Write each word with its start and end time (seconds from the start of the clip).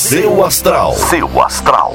Seu 0.00 0.42
Astral. 0.42 0.94
Seu 0.94 1.42
Astral. 1.42 1.92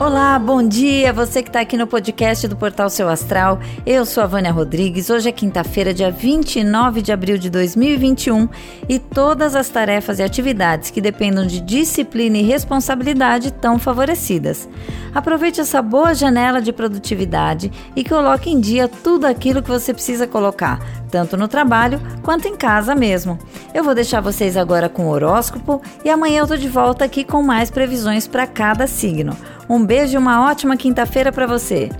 Olá, 0.00 0.38
bom 0.38 0.62
dia, 0.62 1.12
você 1.12 1.42
que 1.42 1.48
está 1.48 1.58
aqui 1.58 1.76
no 1.76 1.84
podcast 1.84 2.46
do 2.46 2.54
Portal 2.54 2.88
Seu 2.88 3.08
Astral. 3.08 3.58
Eu 3.84 4.06
sou 4.06 4.22
a 4.22 4.28
Vânia 4.28 4.52
Rodrigues. 4.52 5.10
Hoje 5.10 5.28
é 5.28 5.32
quinta-feira, 5.32 5.92
dia 5.92 6.08
29 6.08 7.02
de 7.02 7.10
abril 7.10 7.36
de 7.36 7.50
2021 7.50 8.48
e 8.88 9.00
todas 9.00 9.56
as 9.56 9.68
tarefas 9.68 10.20
e 10.20 10.22
atividades 10.22 10.92
que 10.92 11.00
dependam 11.00 11.44
de 11.44 11.60
disciplina 11.60 12.38
e 12.38 12.42
responsabilidade 12.42 13.48
estão 13.48 13.76
favorecidas. 13.76 14.68
Aproveite 15.12 15.60
essa 15.60 15.82
boa 15.82 16.14
janela 16.14 16.62
de 16.62 16.72
produtividade 16.72 17.72
e 17.96 18.04
coloque 18.04 18.50
em 18.50 18.60
dia 18.60 18.86
tudo 18.86 19.26
aquilo 19.26 19.60
que 19.60 19.68
você 19.68 19.92
precisa 19.92 20.28
colocar, 20.28 20.78
tanto 21.10 21.36
no 21.36 21.48
trabalho 21.48 22.00
quanto 22.22 22.46
em 22.46 22.54
casa 22.54 22.94
mesmo. 22.94 23.36
Eu 23.74 23.82
vou 23.82 23.96
deixar 23.96 24.20
vocês 24.20 24.56
agora 24.56 24.88
com 24.88 25.06
o 25.06 25.10
horóscopo 25.10 25.82
e 26.04 26.08
amanhã 26.08 26.42
eu 26.42 26.46
tô 26.46 26.56
de 26.56 26.68
volta 26.68 27.04
aqui 27.04 27.24
com 27.24 27.42
mais 27.42 27.68
previsões 27.68 28.28
para 28.28 28.46
cada 28.46 28.86
signo. 28.86 29.36
Um 29.68 29.84
beijo 29.84 30.14
e 30.14 30.18
uma 30.18 30.48
ótima 30.48 30.76
quinta-feira 30.76 31.30
para 31.30 31.46
você. 31.46 31.90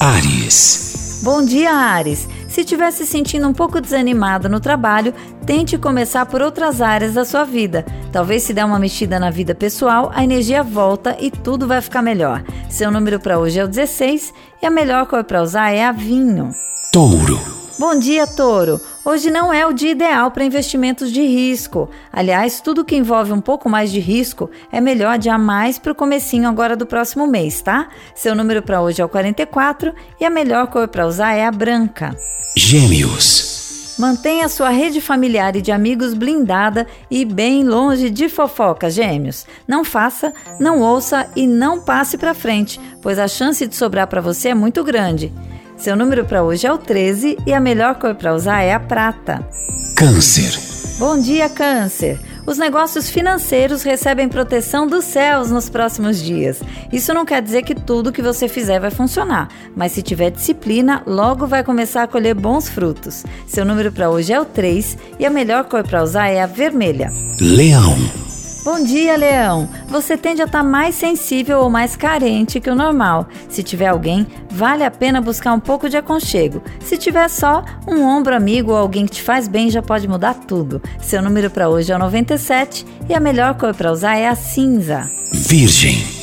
Ares. 0.00 1.20
Bom 1.22 1.44
dia, 1.44 1.72
Ares. 1.72 2.28
Se 2.48 2.62
estiver 2.62 2.90
se 2.90 3.06
sentindo 3.06 3.46
um 3.46 3.52
pouco 3.52 3.80
desanimado 3.80 4.48
no 4.48 4.58
trabalho, 4.58 5.12
tente 5.44 5.76
começar 5.76 6.24
por 6.26 6.40
outras 6.40 6.80
áreas 6.80 7.14
da 7.14 7.24
sua 7.24 7.44
vida. 7.44 7.84
Talvez 8.10 8.44
se 8.44 8.54
der 8.54 8.64
uma 8.64 8.78
mexida 8.78 9.20
na 9.20 9.30
vida 9.30 9.54
pessoal, 9.54 10.10
a 10.14 10.24
energia 10.24 10.62
volta 10.62 11.16
e 11.20 11.30
tudo 11.30 11.66
vai 11.66 11.82
ficar 11.82 12.00
melhor. 12.00 12.42
Seu 12.70 12.90
número 12.90 13.20
para 13.20 13.38
hoje 13.38 13.58
é 13.58 13.64
o 13.64 13.68
16 13.68 14.32
e 14.62 14.66
a 14.66 14.70
melhor 14.70 15.06
cor 15.06 15.22
para 15.24 15.42
usar 15.42 15.70
é 15.70 15.84
a 15.84 15.92
vinho. 15.92 16.50
Touro. 16.92 17.57
Bom 17.78 17.96
dia, 17.96 18.26
Touro. 18.26 18.80
Hoje 19.04 19.30
não 19.30 19.52
é 19.52 19.64
o 19.64 19.72
dia 19.72 19.92
ideal 19.92 20.32
para 20.32 20.42
investimentos 20.42 21.12
de 21.12 21.22
risco. 21.22 21.88
Aliás, 22.12 22.60
tudo 22.60 22.84
que 22.84 22.96
envolve 22.96 23.32
um 23.32 23.40
pouco 23.40 23.68
mais 23.68 23.92
de 23.92 24.00
risco 24.00 24.50
é 24.72 24.80
melhor 24.80 25.14
adiar 25.14 25.38
mais 25.38 25.78
para 25.78 25.92
o 25.92 25.94
comecinho 25.94 26.48
agora 26.48 26.74
do 26.74 26.84
próximo 26.84 27.24
mês, 27.28 27.62
tá? 27.62 27.88
Seu 28.16 28.34
número 28.34 28.62
para 28.62 28.82
hoje 28.82 29.00
é 29.00 29.04
o 29.04 29.08
44 29.08 29.94
e 30.20 30.24
a 30.24 30.30
melhor 30.30 30.66
cor 30.66 30.88
para 30.88 31.06
usar 31.06 31.34
é 31.34 31.46
a 31.46 31.52
branca. 31.52 32.16
Gêmeos. 32.56 33.94
Mantenha 33.96 34.48
sua 34.48 34.70
rede 34.70 35.00
familiar 35.00 35.54
e 35.54 35.62
de 35.62 35.70
amigos 35.70 36.14
blindada 36.14 36.84
e 37.08 37.24
bem 37.24 37.62
longe 37.62 38.10
de 38.10 38.28
fofoca, 38.28 38.90
gêmeos. 38.90 39.46
Não 39.68 39.84
faça, 39.84 40.32
não 40.58 40.80
ouça 40.80 41.28
e 41.36 41.46
não 41.46 41.80
passe 41.80 42.18
para 42.18 42.34
frente, 42.34 42.80
pois 43.00 43.20
a 43.20 43.28
chance 43.28 43.64
de 43.68 43.76
sobrar 43.76 44.08
para 44.08 44.20
você 44.20 44.48
é 44.48 44.54
muito 44.54 44.82
grande. 44.82 45.32
Seu 45.78 45.94
número 45.96 46.24
para 46.24 46.42
hoje 46.42 46.66
é 46.66 46.72
o 46.72 46.76
13 46.76 47.38
e 47.46 47.54
a 47.54 47.60
melhor 47.60 47.94
cor 47.94 48.14
para 48.14 48.34
usar 48.34 48.62
é 48.62 48.72
a 48.72 48.80
prata. 48.80 49.48
Câncer. 49.96 50.58
Bom 50.98 51.18
dia, 51.20 51.48
Câncer! 51.48 52.18
Os 52.44 52.58
negócios 52.58 53.10
financeiros 53.10 53.82
recebem 53.82 54.28
proteção 54.28 54.86
dos 54.86 55.04
céus 55.04 55.50
nos 55.50 55.68
próximos 55.68 56.20
dias. 56.20 56.60
Isso 56.90 57.12
não 57.14 57.24
quer 57.24 57.42
dizer 57.42 57.62
que 57.62 57.74
tudo 57.74 58.10
que 58.10 58.22
você 58.22 58.48
fizer 58.48 58.80
vai 58.80 58.90
funcionar, 58.90 59.48
mas 59.76 59.92
se 59.92 60.02
tiver 60.02 60.30
disciplina, 60.30 61.02
logo 61.06 61.46
vai 61.46 61.62
começar 61.62 62.02
a 62.02 62.08
colher 62.08 62.34
bons 62.34 62.68
frutos. 62.68 63.24
Seu 63.46 63.64
número 63.64 63.92
para 63.92 64.10
hoje 64.10 64.32
é 64.32 64.40
o 64.40 64.46
3 64.46 64.96
e 65.18 65.26
a 65.26 65.30
melhor 65.30 65.64
cor 65.64 65.84
para 65.84 66.02
usar 66.02 66.28
é 66.28 66.42
a 66.42 66.46
vermelha. 66.46 67.12
Leão. 67.38 68.27
Bom 68.64 68.82
dia, 68.82 69.16
Leão! 69.16 69.68
Você 69.88 70.16
tende 70.16 70.42
a 70.42 70.44
estar 70.44 70.62
mais 70.62 70.94
sensível 70.94 71.60
ou 71.60 71.70
mais 71.70 71.96
carente 71.96 72.60
que 72.60 72.68
o 72.68 72.74
normal. 72.74 73.26
Se 73.48 73.62
tiver 73.62 73.86
alguém, 73.86 74.26
vale 74.50 74.84
a 74.84 74.90
pena 74.90 75.20
buscar 75.20 75.52
um 75.52 75.60
pouco 75.60 75.88
de 75.88 75.96
aconchego. 75.96 76.62
Se 76.80 76.96
tiver 76.96 77.28
só, 77.28 77.64
um 77.86 78.02
ombro 78.02 78.34
amigo 78.34 78.72
ou 78.72 78.76
alguém 78.76 79.06
que 79.06 79.12
te 79.12 79.22
faz 79.22 79.46
bem 79.46 79.70
já 79.70 79.80
pode 79.80 80.08
mudar 80.08 80.34
tudo. 80.34 80.82
Seu 81.00 81.22
número 81.22 81.50
para 81.50 81.68
hoje 81.68 81.92
é 81.92 81.96
o 81.96 81.98
97 81.98 82.84
e 83.08 83.14
a 83.14 83.20
melhor 83.20 83.54
cor 83.56 83.74
para 83.74 83.92
usar 83.92 84.16
é 84.16 84.28
a 84.28 84.34
cinza. 84.34 85.08
Virgem. 85.32 86.17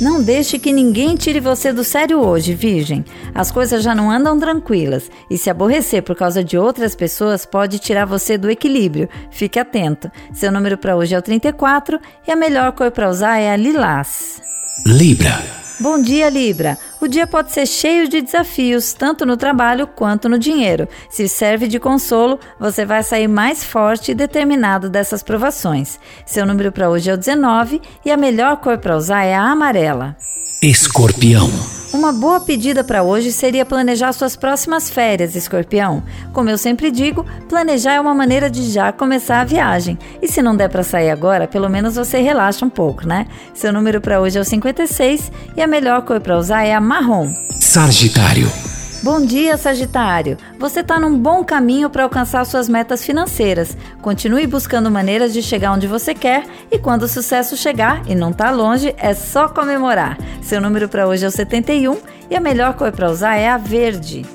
Não 0.00 0.22
deixe 0.22 0.60
que 0.60 0.72
ninguém 0.72 1.16
tire 1.16 1.40
você 1.40 1.72
do 1.72 1.82
sério 1.82 2.20
hoje, 2.20 2.54
Virgem. 2.54 3.04
As 3.34 3.50
coisas 3.50 3.82
já 3.82 3.96
não 3.96 4.10
andam 4.10 4.38
tranquilas 4.38 5.10
e 5.28 5.36
se 5.36 5.50
aborrecer 5.50 6.04
por 6.04 6.14
causa 6.14 6.42
de 6.44 6.56
outras 6.56 6.94
pessoas 6.94 7.44
pode 7.44 7.80
tirar 7.80 8.04
você 8.04 8.38
do 8.38 8.48
equilíbrio. 8.48 9.08
Fique 9.30 9.58
atento. 9.58 10.10
Seu 10.32 10.52
número 10.52 10.78
para 10.78 10.96
hoje 10.96 11.16
é 11.16 11.18
o 11.18 11.22
34 11.22 11.98
e 12.26 12.30
a 12.30 12.36
melhor 12.36 12.72
cor 12.72 12.92
para 12.92 13.10
usar 13.10 13.38
é 13.38 13.50
a 13.50 13.56
lilás. 13.56 14.40
Libra. 14.86 15.67
Bom 15.80 16.02
dia, 16.02 16.28
Libra. 16.28 16.76
O 17.00 17.06
dia 17.06 17.24
pode 17.24 17.52
ser 17.52 17.64
cheio 17.64 18.08
de 18.08 18.20
desafios, 18.20 18.92
tanto 18.92 19.24
no 19.24 19.36
trabalho 19.36 19.86
quanto 19.86 20.28
no 20.28 20.36
dinheiro. 20.36 20.88
Se 21.08 21.28
serve 21.28 21.68
de 21.68 21.78
consolo, 21.78 22.40
você 22.58 22.84
vai 22.84 23.04
sair 23.04 23.28
mais 23.28 23.62
forte 23.62 24.10
e 24.10 24.14
determinado 24.14 24.90
dessas 24.90 25.22
provações. 25.22 26.00
Seu 26.26 26.44
número 26.44 26.72
para 26.72 26.90
hoje 26.90 27.10
é 27.10 27.14
o 27.14 27.16
19 27.16 27.80
e 28.04 28.10
a 28.10 28.16
melhor 28.16 28.56
cor 28.56 28.78
para 28.78 28.96
usar 28.96 29.22
é 29.22 29.34
a 29.34 29.42
amarela. 29.42 30.16
Escorpião. 30.60 31.77
Uma 31.92 32.12
boa 32.12 32.38
pedida 32.38 32.84
para 32.84 33.02
hoje 33.02 33.32
seria 33.32 33.64
planejar 33.64 34.12
suas 34.12 34.36
próximas 34.36 34.90
férias, 34.90 35.34
escorpião. 35.34 36.02
Como 36.34 36.50
eu 36.50 36.58
sempre 36.58 36.90
digo, 36.90 37.24
planejar 37.48 37.94
é 37.94 38.00
uma 38.00 38.14
maneira 38.14 38.50
de 38.50 38.70
já 38.70 38.92
começar 38.92 39.40
a 39.40 39.44
viagem. 39.44 39.98
E 40.20 40.28
se 40.28 40.42
não 40.42 40.54
der 40.54 40.68
para 40.68 40.82
sair 40.82 41.10
agora, 41.10 41.48
pelo 41.48 41.68
menos 41.68 41.96
você 41.96 42.18
relaxa 42.18 42.64
um 42.64 42.70
pouco, 42.70 43.06
né? 43.06 43.26
Seu 43.54 43.72
número 43.72 44.00
para 44.00 44.20
hoje 44.20 44.36
é 44.36 44.40
o 44.40 44.44
56 44.44 45.32
e 45.56 45.62
a 45.62 45.66
melhor 45.66 46.02
cor 46.02 46.20
para 46.20 46.36
usar 46.36 46.64
é 46.64 46.74
a 46.74 46.80
marrom. 46.80 47.32
Sagitário. 47.58 48.67
Bom 49.00 49.24
dia, 49.24 49.56
Sagitário! 49.56 50.36
Você 50.58 50.80
está 50.80 50.98
num 50.98 51.16
bom 51.16 51.44
caminho 51.44 51.88
para 51.88 52.02
alcançar 52.02 52.44
suas 52.44 52.68
metas 52.68 53.04
financeiras. 53.04 53.76
Continue 54.02 54.44
buscando 54.44 54.90
maneiras 54.90 55.32
de 55.32 55.40
chegar 55.40 55.72
onde 55.72 55.86
você 55.86 56.12
quer 56.12 56.44
e 56.68 56.80
quando 56.80 57.04
o 57.04 57.08
sucesso 57.08 57.56
chegar 57.56 58.02
e 58.08 58.14
não 58.16 58.30
está 58.30 58.50
longe, 58.50 58.92
é 58.98 59.14
só 59.14 59.48
comemorar. 59.48 60.18
Seu 60.42 60.60
número 60.60 60.88
para 60.88 61.06
hoje 61.06 61.24
é 61.24 61.28
o 61.28 61.30
71 61.30 61.96
e 62.28 62.34
a 62.34 62.40
melhor 62.40 62.74
cor 62.74 62.90
para 62.90 63.08
usar 63.08 63.36
é 63.36 63.48
a 63.48 63.56
verde. 63.56 64.26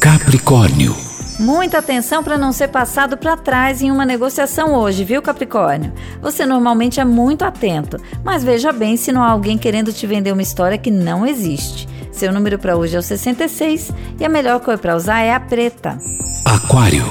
Capricórnio. 0.00 0.94
Muita 1.40 1.78
atenção 1.78 2.22
para 2.22 2.38
não 2.38 2.52
ser 2.52 2.68
passado 2.68 3.16
para 3.16 3.36
trás 3.36 3.82
em 3.82 3.90
uma 3.90 4.06
negociação 4.06 4.74
hoje, 4.74 5.02
viu, 5.02 5.20
Capricórnio? 5.20 5.92
Você 6.20 6.46
normalmente 6.46 7.00
é 7.00 7.04
muito 7.04 7.42
atento, 7.44 7.96
mas 8.22 8.44
veja 8.44 8.70
bem 8.70 8.96
se 8.96 9.10
não 9.10 9.24
há 9.24 9.30
alguém 9.30 9.58
querendo 9.58 9.92
te 9.92 10.06
vender 10.06 10.30
uma 10.30 10.42
história 10.42 10.78
que 10.78 10.92
não 10.92 11.26
existe. 11.26 11.88
Seu 12.12 12.32
número 12.32 12.58
para 12.58 12.76
hoje 12.76 12.94
é 12.94 12.98
o 12.98 13.02
66 13.02 13.90
e 14.20 14.24
a 14.24 14.28
melhor 14.28 14.60
cor 14.60 14.78
para 14.78 14.94
usar 14.94 15.20
é 15.20 15.34
a 15.34 15.40
preta. 15.40 15.98
Aquário. 16.44 17.04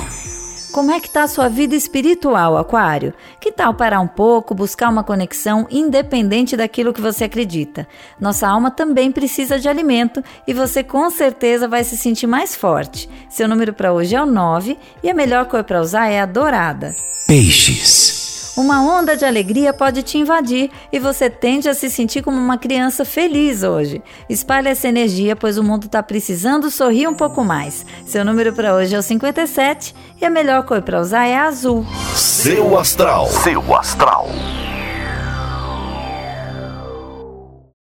Como 0.71 0.89
é 0.89 1.01
que 1.01 1.07
está 1.07 1.23
a 1.23 1.27
sua 1.27 1.49
vida 1.49 1.75
espiritual, 1.75 2.57
Aquário? 2.57 3.13
Que 3.41 3.51
tal 3.51 3.73
parar 3.73 3.99
um 3.99 4.07
pouco, 4.07 4.55
buscar 4.55 4.87
uma 4.87 5.03
conexão 5.03 5.67
independente 5.69 6.55
daquilo 6.55 6.93
que 6.93 7.01
você 7.01 7.25
acredita? 7.25 7.85
Nossa 8.17 8.47
alma 8.47 8.71
também 8.71 9.11
precisa 9.11 9.59
de 9.59 9.67
alimento 9.67 10.23
e 10.47 10.53
você 10.53 10.81
com 10.81 11.09
certeza 11.09 11.67
vai 11.67 11.83
se 11.83 11.97
sentir 11.97 12.25
mais 12.25 12.55
forte. 12.55 13.09
Seu 13.29 13.49
número 13.49 13.73
para 13.73 13.91
hoje 13.91 14.15
é 14.15 14.21
o 14.21 14.25
9 14.25 14.77
e 15.03 15.09
a 15.09 15.13
melhor 15.13 15.45
cor 15.45 15.63
para 15.63 15.81
usar 15.81 16.07
é 16.07 16.21
a 16.21 16.25
dourada. 16.25 16.95
Peixes. 17.27 18.20
Uma 18.55 18.81
onda 18.81 19.15
de 19.15 19.23
alegria 19.23 19.73
pode 19.73 20.03
te 20.03 20.17
invadir 20.17 20.69
e 20.91 20.99
você 20.99 21.29
tende 21.29 21.69
a 21.69 21.73
se 21.73 21.89
sentir 21.89 22.21
como 22.21 22.37
uma 22.37 22.57
criança 22.57 23.05
feliz 23.05 23.63
hoje. 23.63 24.01
Espalhe 24.29 24.67
essa 24.67 24.89
energia, 24.89 25.35
pois 25.35 25.57
o 25.57 25.63
mundo 25.63 25.85
está 25.85 26.03
precisando 26.03 26.69
sorrir 26.69 27.07
um 27.07 27.13
pouco 27.13 27.43
mais. 27.43 27.85
Seu 28.05 28.25
número 28.25 28.51
para 28.51 28.75
hoje 28.75 28.93
é 28.93 28.99
o 28.99 29.01
57 29.01 29.95
e 30.19 30.25
a 30.25 30.29
melhor 30.29 30.63
cor 30.63 30.81
para 30.81 30.99
usar 30.99 31.25
é 31.25 31.35
a 31.37 31.45
azul. 31.45 31.85
Seu 32.13 32.77
Astral. 32.77 33.27
Seu 33.27 33.75
Astral. 33.75 34.27